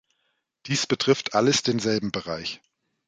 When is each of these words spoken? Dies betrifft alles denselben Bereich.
Dies 0.65 0.87
betrifft 0.87 1.35
alles 1.35 1.61
denselben 1.61 2.11
Bereich. 2.11 2.59